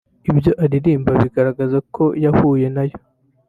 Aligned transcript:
ibyo 0.31 0.51
aririmba 0.63 1.11
bigaragaza 1.21 1.77
ko 1.95 2.03
yahuye 2.23 2.67
nayo 2.75 2.97